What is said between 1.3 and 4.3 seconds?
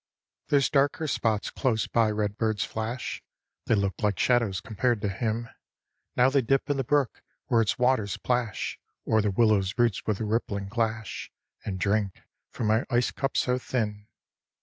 close by redbird's flash; They look like